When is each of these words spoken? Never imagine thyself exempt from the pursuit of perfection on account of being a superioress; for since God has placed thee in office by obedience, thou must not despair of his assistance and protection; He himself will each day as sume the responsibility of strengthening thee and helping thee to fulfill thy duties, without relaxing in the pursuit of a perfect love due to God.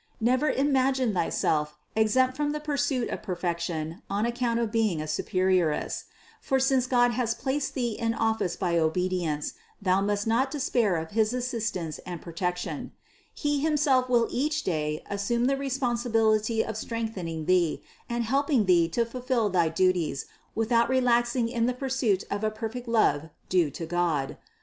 Never 0.19 0.49
imagine 0.49 1.13
thyself 1.13 1.77
exempt 1.95 2.35
from 2.35 2.53
the 2.53 2.59
pursuit 2.59 3.07
of 3.11 3.21
perfection 3.21 4.01
on 4.09 4.25
account 4.25 4.59
of 4.59 4.71
being 4.71 4.99
a 4.99 5.05
superioress; 5.05 6.05
for 6.41 6.59
since 6.59 6.87
God 6.87 7.11
has 7.11 7.35
placed 7.35 7.75
thee 7.75 7.91
in 7.91 8.15
office 8.15 8.55
by 8.55 8.79
obedience, 8.79 9.53
thou 9.79 10.01
must 10.01 10.25
not 10.25 10.49
despair 10.49 10.95
of 10.95 11.11
his 11.11 11.33
assistance 11.33 11.99
and 11.99 12.19
protection; 12.19 12.93
He 13.31 13.59
himself 13.59 14.09
will 14.09 14.27
each 14.31 14.63
day 14.63 15.03
as 15.07 15.23
sume 15.23 15.45
the 15.45 15.55
responsibility 15.55 16.65
of 16.65 16.77
strengthening 16.77 17.45
thee 17.45 17.83
and 18.09 18.23
helping 18.23 18.65
thee 18.65 18.89
to 18.89 19.05
fulfill 19.05 19.51
thy 19.51 19.69
duties, 19.69 20.25
without 20.55 20.89
relaxing 20.89 21.47
in 21.47 21.67
the 21.67 21.75
pursuit 21.75 22.23
of 22.31 22.43
a 22.43 22.49
perfect 22.49 22.87
love 22.87 23.29
due 23.49 23.69
to 23.69 23.85
God. 23.85 24.37